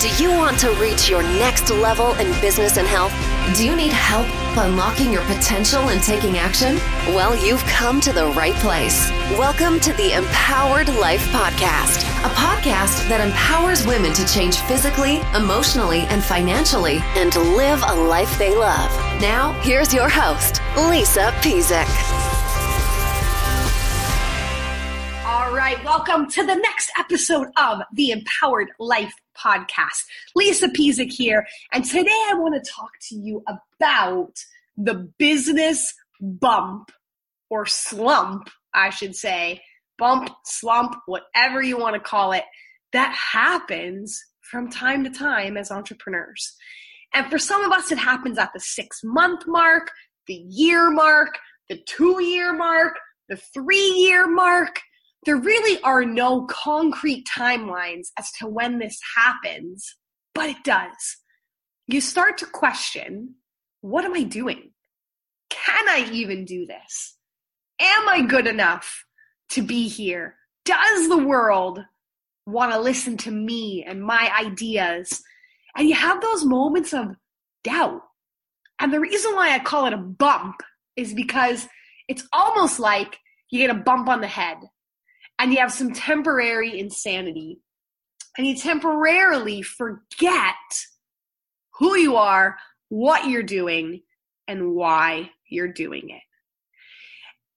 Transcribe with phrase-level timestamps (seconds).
[0.00, 3.12] Do you want to reach your next level in business and health?
[3.56, 6.76] Do you need help unlocking your potential and taking action?
[7.08, 9.10] Well, you've come to the right place.
[9.32, 16.02] Welcome to the Empowered Life Podcast, a podcast that empowers women to change physically, emotionally,
[16.02, 18.92] and financially and to live a life they love.
[19.20, 22.17] Now, here's your host, Lisa Pezik.
[25.68, 30.02] Right, welcome to the next episode of the Empowered Life podcast.
[30.34, 34.32] Lisa Pezik here, and today I want to talk to you about
[34.78, 35.92] the business
[36.22, 36.90] bump
[37.50, 39.60] or slump, I should say,
[39.98, 42.44] bump, slump, whatever you want to call it,
[42.94, 46.56] that happens from time to time as entrepreneurs.
[47.12, 49.90] And for some of us, it happens at the six month mark,
[50.28, 51.36] the year mark,
[51.68, 52.94] the two year mark,
[53.28, 54.80] the three year mark
[55.24, 59.96] there really are no concrete timelines as to when this happens,
[60.34, 61.18] but it does.
[61.86, 63.34] You start to question
[63.80, 64.70] what am I doing?
[65.50, 67.16] Can I even do this?
[67.80, 69.04] Am I good enough
[69.50, 70.34] to be here?
[70.64, 71.80] Does the world
[72.44, 75.22] want to listen to me and my ideas?
[75.76, 77.14] And you have those moments of
[77.62, 78.00] doubt.
[78.80, 80.56] And the reason why I call it a bump
[80.96, 81.68] is because
[82.08, 83.18] it's almost like
[83.50, 84.56] you get a bump on the head
[85.38, 87.60] and you have some temporary insanity
[88.36, 90.54] and you temporarily forget
[91.78, 92.56] who you are,
[92.88, 94.02] what you're doing,
[94.46, 96.22] and why you're doing it.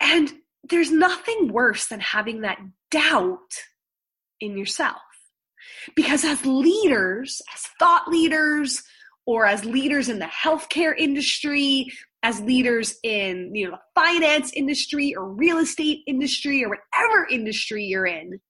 [0.00, 0.32] And
[0.64, 2.58] there's nothing worse than having that
[2.90, 3.38] doubt
[4.40, 4.96] in yourself.
[5.94, 8.82] Because as leaders, as thought leaders,
[9.30, 11.86] or as leaders in the healthcare industry,
[12.24, 17.84] as leaders in you know the finance industry or real estate industry or whatever industry
[17.84, 18.40] you're in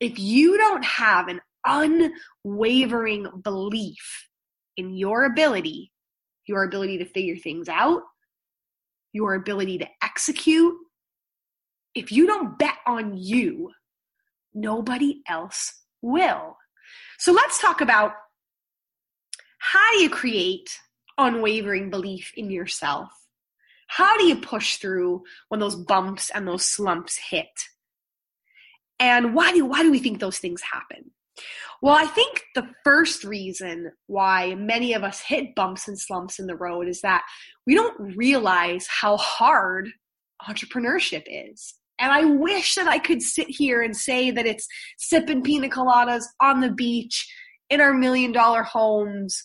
[0.00, 4.28] if you don't have an unwavering belief
[4.76, 5.92] in your ability
[6.46, 8.02] your ability to figure things out
[9.12, 10.74] your ability to execute
[11.94, 13.70] if you don't bet on you
[14.54, 16.56] nobody else will.
[17.18, 18.12] So let's talk about
[19.74, 20.78] how do you create
[21.18, 23.10] unwavering belief in yourself?
[23.88, 27.48] How do you push through when those bumps and those slumps hit?
[29.00, 31.10] And why do why do we think those things happen?
[31.82, 36.46] Well, I think the first reason why many of us hit bumps and slumps in
[36.46, 37.24] the road is that
[37.66, 39.88] we don't realize how hard
[40.48, 41.74] entrepreneurship is.
[41.98, 44.68] And I wish that I could sit here and say that it's
[44.98, 47.28] sipping pina coladas on the beach
[47.70, 49.42] in our million dollar homes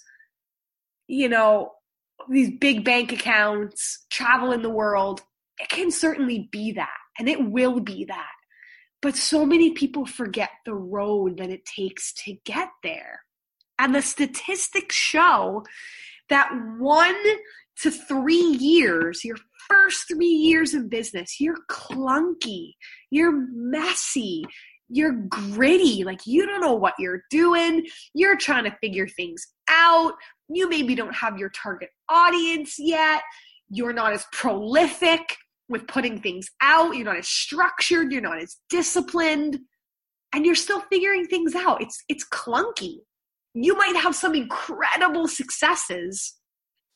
[1.10, 1.72] you know,
[2.30, 5.22] these big bank accounts, travel in the world.
[5.58, 8.32] It can certainly be that, and it will be that.
[9.02, 13.22] But so many people forget the road that it takes to get there.
[13.80, 15.64] And the statistics show
[16.30, 17.16] that one
[17.82, 19.38] to three years, your
[19.68, 22.74] first three years in business, you're clunky,
[23.10, 24.44] you're messy,
[24.90, 26.04] you're gritty.
[26.04, 27.86] Like you don't know what you're doing.
[28.14, 29.48] You're trying to figure things
[29.80, 30.14] out.
[30.50, 33.22] You maybe don't have your target audience yet.
[33.70, 35.22] You're not as prolific
[35.70, 36.96] with putting things out.
[36.96, 38.12] You're not as structured.
[38.12, 39.60] You're not as disciplined.
[40.34, 41.82] And you're still figuring things out.
[41.82, 42.98] It's it's clunky.
[43.54, 46.36] You might have some incredible successes,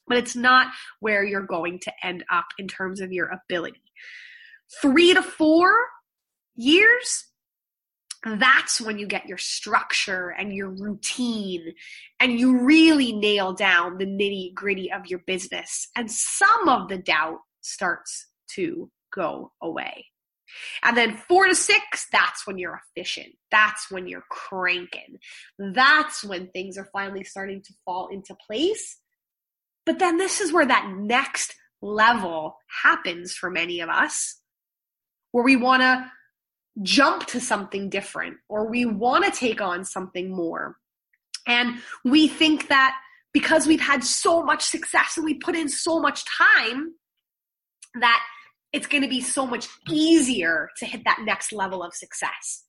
[0.08, 0.68] but it's not
[1.00, 3.82] where you're going to end up in terms of your ability.
[4.82, 5.74] Three to four
[6.56, 7.26] years
[8.26, 11.74] that's when you get your structure and your routine
[12.20, 15.90] and you really nail down the nitty gritty of your business.
[15.96, 20.06] And some of the doubt starts to go away.
[20.84, 23.34] And then four to six, that's when you're efficient.
[23.52, 25.18] That's when you're cranking.
[25.58, 29.00] That's when things are finally starting to fall into place.
[29.86, 34.40] But then this is where that next level happens for many of us,
[35.32, 36.10] where we want to
[36.82, 40.78] jump to something different or we want to take on something more.
[41.46, 42.96] And we think that
[43.34, 46.94] because we've had so much success and we put in so much time
[48.00, 48.22] that
[48.72, 52.64] it's going to be so much easier to hit that next level of success.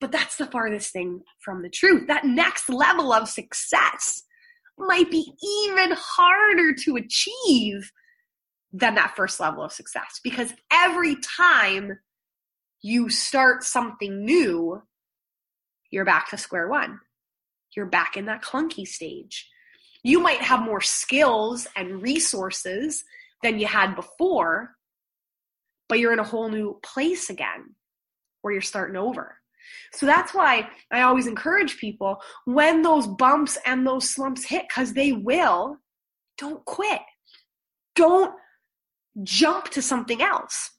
[0.00, 2.06] But that's the farthest thing from the truth.
[2.08, 4.22] That next level of success
[4.78, 5.32] might be
[5.66, 7.90] even harder to achieve
[8.72, 11.98] than that first level of success because every time
[12.82, 14.82] you start something new,
[15.90, 17.00] you're back to square one.
[17.76, 19.48] You're back in that clunky stage.
[20.02, 23.04] You might have more skills and resources
[23.42, 24.74] than you had before,
[25.88, 27.74] but you're in a whole new place again
[28.40, 29.38] where you're starting over.
[29.92, 34.92] So that's why I always encourage people when those bumps and those slumps hit, because
[34.92, 35.76] they will,
[36.36, 37.00] don't quit.
[37.94, 38.34] Don't
[39.22, 40.71] jump to something else.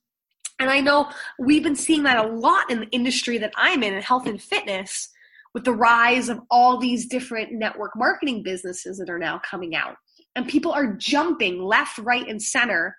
[0.64, 3.94] And I know we've been seeing that a lot in the industry that I'm in,
[3.94, 5.10] in health and fitness,
[5.54, 9.98] with the rise of all these different network marketing businesses that are now coming out.
[10.38, 12.96] And people are jumping left, right, and center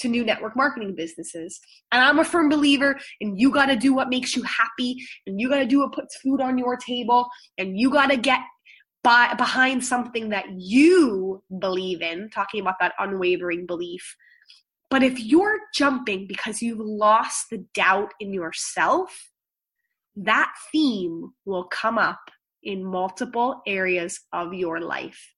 [0.00, 1.58] to new network marketing businesses.
[1.90, 5.40] And I'm a firm believer in you got to do what makes you happy and
[5.40, 8.40] you got to do what puts food on your table and you got to get
[9.02, 14.16] by, behind something that you believe in, talking about that unwavering belief.
[14.90, 19.30] But if you're jumping because you've lost the doubt in yourself,
[20.16, 22.20] that theme will come up
[22.62, 25.32] in multiple areas of your life.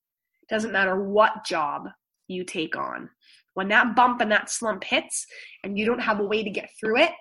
[0.48, 1.88] Doesn't matter what job
[2.28, 3.10] you take on.
[3.54, 5.26] When that bump and that slump hits
[5.62, 7.12] and you don't have a way to get through it,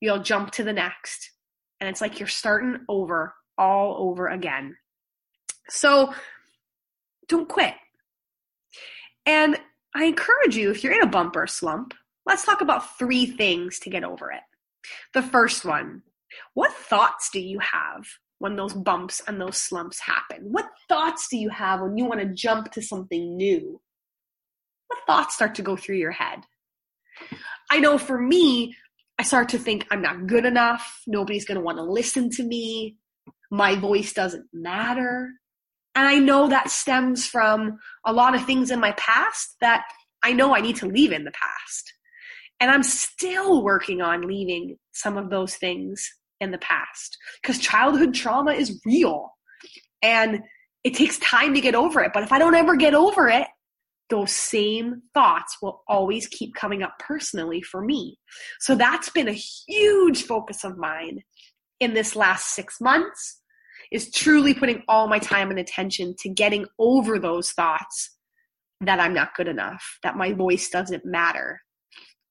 [0.00, 1.30] you'll jump to the next.
[1.80, 4.76] And it's like you're starting over all over again.
[5.68, 6.12] So
[7.28, 7.74] don't quit.
[9.24, 9.56] And
[9.94, 11.94] I encourage you, if you're in a bumper slump,
[12.26, 14.42] let's talk about three things to get over it.
[15.14, 16.02] The first one,
[16.54, 18.06] what thoughts do you have
[18.38, 20.52] when those bumps and those slumps happen?
[20.52, 23.80] What thoughts do you have when you want to jump to something new?
[24.90, 26.40] what thoughts start to go through your head?
[27.70, 28.74] I know for me,
[29.18, 31.02] I start to think I'm not good enough.
[31.06, 32.96] Nobody's going to want to listen to me.
[33.50, 35.30] My voice doesn't matter.
[35.94, 39.84] And I know that stems from a lot of things in my past that
[40.22, 41.92] I know I need to leave in the past.
[42.60, 46.08] And I'm still working on leaving some of those things
[46.40, 49.30] in the past because childhood trauma is real
[50.02, 50.40] and
[50.84, 52.12] it takes time to get over it.
[52.14, 53.46] But if I don't ever get over it,
[54.08, 58.18] those same thoughts will always keep coming up personally for me.
[58.58, 61.20] So that's been a huge focus of mine
[61.78, 63.40] in this last six months
[63.90, 68.16] is truly putting all my time and attention to getting over those thoughts
[68.80, 71.60] that I'm not good enough, that my voice doesn't matter,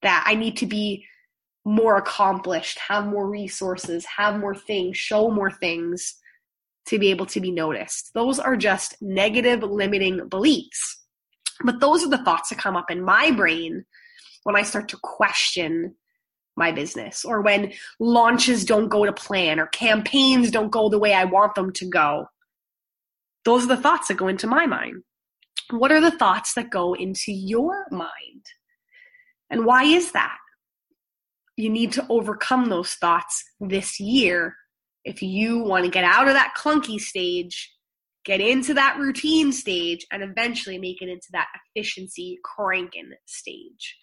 [0.01, 1.05] that I need to be
[1.65, 6.15] more accomplished, have more resources, have more things, show more things
[6.87, 8.11] to be able to be noticed.
[8.13, 11.03] Those are just negative limiting beliefs.
[11.63, 13.85] But those are the thoughts that come up in my brain
[14.43, 15.95] when I start to question
[16.59, 21.13] my business or when launches don't go to plan or campaigns don't go the way
[21.13, 22.27] I want them to go.
[23.45, 25.03] Those are the thoughts that go into my mind.
[25.71, 28.45] What are the thoughts that go into your mind?
[29.49, 30.37] And why is that?
[31.55, 34.55] You need to overcome those thoughts this year
[35.03, 37.73] if you want to get out of that clunky stage
[38.29, 43.97] get into that routine stage, and eventually make it into that efficiency cranking stage.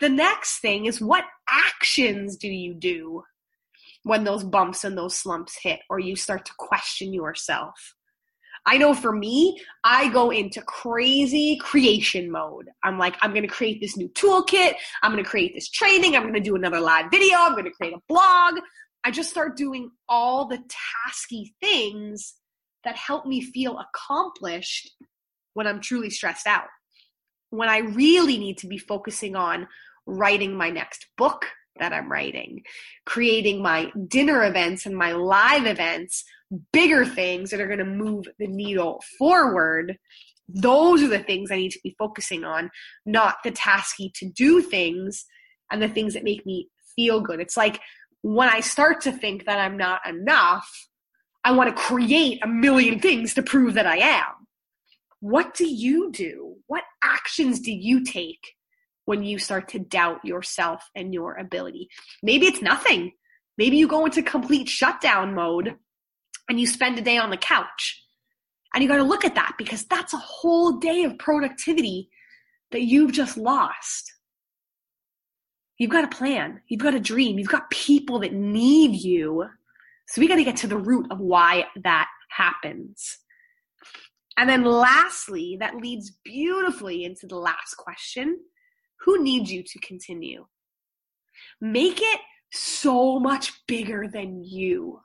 [0.00, 3.22] The next thing is what actions do you do
[4.02, 7.94] when those bumps and those slumps hit, or you start to question yourself?
[8.68, 12.68] I know for me, I go into crazy creation mode.
[12.82, 14.74] I'm like, I'm to create this new toolkit.
[15.02, 16.16] I'm to create this training.
[16.16, 17.38] I'm to do another live video.
[17.38, 18.58] I'm to create a blog.
[19.04, 22.34] I just start doing all the tasky things
[22.82, 24.90] that help me feel accomplished
[25.54, 26.66] when I'm truly stressed out.
[27.50, 29.68] When I really need to be focusing on
[30.06, 31.46] writing my next book
[31.78, 32.62] that I'm writing,
[33.04, 36.24] creating my dinner events and my live events,
[36.72, 39.98] bigger things that are going to move the needle forward.
[40.48, 42.70] Those are the things I need to be focusing on,
[43.04, 45.26] not the tasky to do things
[45.70, 47.40] and the things that make me feel good.
[47.40, 47.80] It's like
[48.22, 50.68] when I start to think that I'm not enough,
[51.44, 54.46] I want to create a million things to prove that I am.
[55.20, 56.45] What do you do?
[56.66, 58.54] What actions do you take
[59.04, 61.88] when you start to doubt yourself and your ability?
[62.22, 63.12] Maybe it's nothing.
[63.58, 65.76] Maybe you go into complete shutdown mode
[66.48, 68.02] and you spend a day on the couch.
[68.74, 72.10] And you got to look at that because that's a whole day of productivity
[72.72, 74.12] that you've just lost.
[75.78, 76.60] You've got a plan.
[76.68, 77.38] You've got a dream.
[77.38, 79.46] You've got people that need you
[80.08, 83.18] so we got to get to the root of why that happens.
[84.36, 88.38] And then lastly, that leads beautifully into the last question
[89.00, 90.46] Who needs you to continue?
[91.60, 92.20] Make it
[92.52, 95.00] so much bigger than you.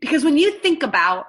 [0.00, 1.26] Because when you think about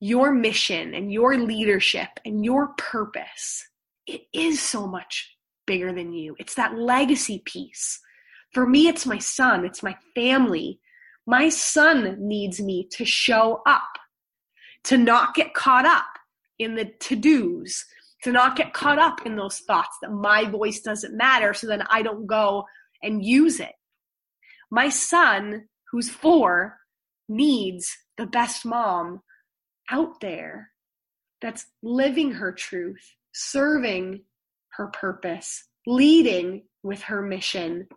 [0.00, 3.64] your mission and your leadership and your purpose,
[4.06, 6.34] it is so much bigger than you.
[6.38, 8.00] It's that legacy piece.
[8.52, 10.80] For me, it's my son, it's my family,
[11.26, 13.98] my son needs me to show up,
[14.84, 16.06] to not get caught up
[16.58, 17.84] in the to dos,
[18.22, 21.82] to not get caught up in those thoughts that my voice doesn't matter, so then
[21.90, 22.64] I don't go
[23.02, 23.72] and use it.
[24.70, 26.78] My son, who's four
[27.28, 29.20] needs the best mom
[29.90, 30.70] out there
[31.40, 34.22] that's living her truth, serving
[34.70, 37.88] her purpose, leading with her mission,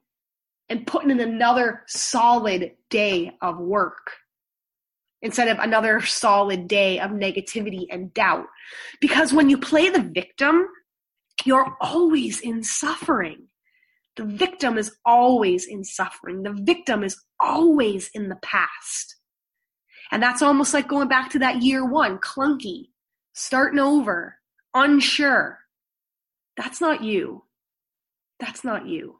[0.70, 4.12] and putting in another solid day of work
[5.22, 8.46] instead of another solid day of negativity and doubt.
[9.02, 10.68] Because when you play the victim,
[11.46, 13.48] you're always in suffering.
[14.16, 16.44] The victim is always in suffering.
[16.44, 19.18] The victim is always in the past.
[20.12, 22.90] And that's almost like going back to that year one, clunky,
[23.34, 24.38] starting over,
[24.74, 25.60] unsure.
[26.56, 27.44] That's not you.
[28.40, 29.20] That's not you.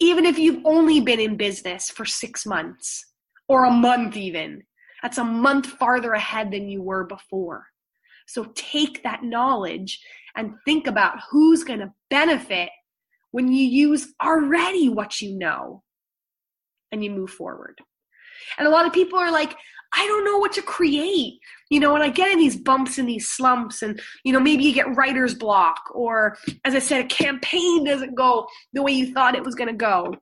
[0.00, 3.04] Even if you've only been in business for six months
[3.48, 4.62] or a month, even,
[5.02, 7.66] that's a month farther ahead than you were before.
[8.26, 10.00] So take that knowledge
[10.36, 12.70] and think about who's going to benefit
[13.32, 15.82] when you use already what you know
[16.92, 17.80] and you move forward.
[18.58, 19.56] And a lot of people are like,
[19.94, 21.38] I don't know what to create.
[21.68, 24.64] You know, and I get in these bumps and these slumps, and, you know, maybe
[24.64, 29.12] you get writer's block, or as I said, a campaign doesn't go the way you
[29.12, 30.14] thought it was going to go.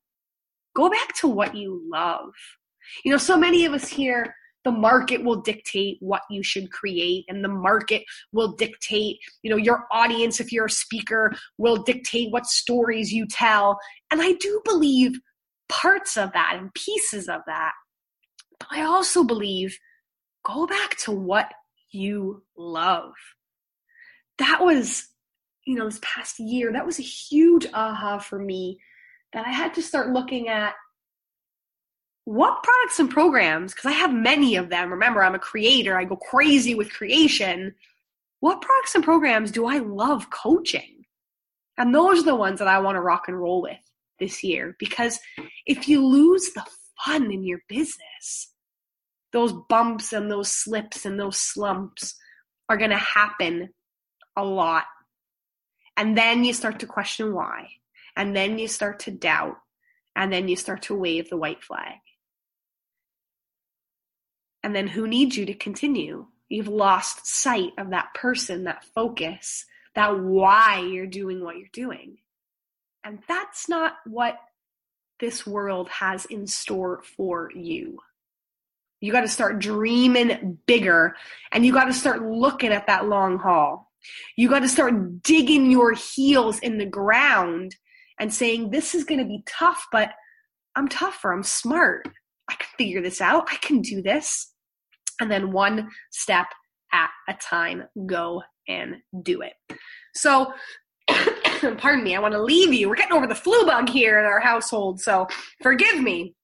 [0.77, 2.31] Go back to what you love.
[3.05, 4.35] You know, so many of us here,
[4.65, 8.03] the market will dictate what you should create and the market
[8.33, 13.27] will dictate you know your audience if you're a speaker will dictate what stories you
[13.27, 13.79] tell
[14.11, 15.19] and i do believe
[15.69, 17.73] parts of that and pieces of that
[18.61, 19.77] but I also believe
[20.45, 21.51] go back to what
[21.91, 23.13] you love.
[24.39, 25.09] That was,
[25.67, 28.79] you know, this past year, that was a huge aha for me
[29.33, 30.75] that I had to start looking at
[32.25, 34.91] what products and programs, because I have many of them.
[34.91, 37.75] Remember, I'm a creator, I go crazy with creation.
[38.41, 41.05] What products and programs do I love coaching?
[41.77, 43.79] And those are the ones that I want to rock and roll with
[44.19, 45.19] this year because
[45.67, 46.65] if you lose the
[47.05, 48.53] fun in your business.
[49.33, 52.17] Those bumps and those slips and those slumps
[52.69, 53.71] are going to happen
[54.37, 54.85] a lot.
[55.97, 57.69] And then you start to question why.
[58.17, 59.57] And then you start to doubt.
[60.17, 61.99] And then you start to wave the white flag.
[64.63, 66.27] And then who needs you to continue?
[66.49, 69.65] You've lost sight of that person, that focus,
[69.95, 72.19] that why you're doing what you're doing.
[73.05, 74.39] And that's not what
[75.21, 77.99] this world has in store for you.
[79.01, 81.17] You got to start dreaming bigger
[81.53, 83.91] and you got to start looking at that long haul.
[84.37, 87.77] You got to start digging your heels in the ground
[88.19, 90.11] and saying, This is going to be tough, but
[90.77, 91.33] I'm tougher.
[91.33, 92.09] I'm smart.
[92.49, 93.49] I can figure this out.
[93.51, 94.50] I can do this.
[95.21, 96.47] And then one step
[96.93, 99.53] at a time, go and do it.
[100.15, 100.53] So,
[101.79, 102.89] pardon me, I want to leave you.
[102.89, 105.27] We're getting over the flu bug here in our household, so
[105.63, 106.35] forgive me.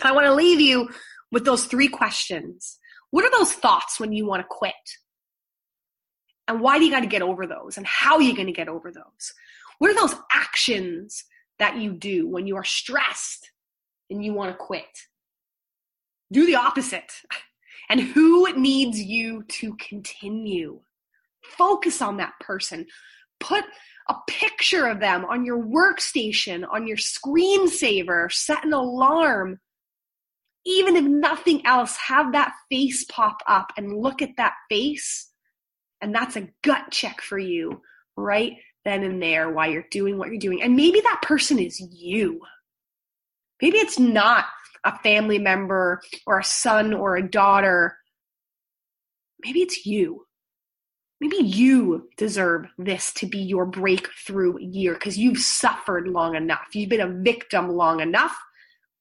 [0.00, 0.88] I want to leave you
[1.30, 2.78] with those three questions.
[3.10, 4.74] What are those thoughts when you want to quit?
[6.48, 7.76] And why do you got to get over those?
[7.76, 9.32] And how are you going to get over those?
[9.78, 11.24] What are those actions
[11.58, 13.50] that you do when you are stressed
[14.10, 14.84] and you want to quit?
[16.32, 17.12] Do the opposite.
[17.92, 20.80] And who needs you to continue?
[21.44, 22.86] Focus on that person.
[23.38, 23.64] Put
[24.08, 29.58] a picture of them on your workstation, on your screensaver, set an alarm.
[30.64, 35.30] Even if nothing else, have that face pop up and look at that face.
[36.00, 37.82] And that's a gut check for you
[38.16, 38.54] right
[38.86, 40.62] then and there while you're doing what you're doing.
[40.62, 42.40] And maybe that person is you.
[43.60, 44.46] Maybe it's not
[44.84, 47.96] a family member or a son or a daughter.
[49.44, 50.26] Maybe it's you
[51.22, 56.66] maybe you deserve this to be your breakthrough year because you've suffered long enough.
[56.74, 58.36] You've been a victim long enough.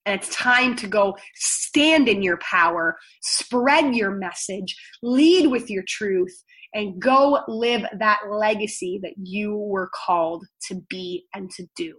[0.05, 5.83] And it's time to go stand in your power, spread your message, lead with your
[5.87, 6.43] truth,
[6.75, 11.95] and go live that legacy that you were called to be and to do.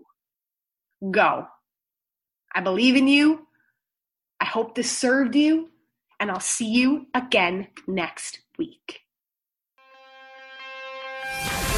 [1.11, 1.47] Go.
[2.55, 3.47] I believe in you.
[4.43, 5.71] I hope this served you,
[6.19, 9.03] and I'll see you again next week.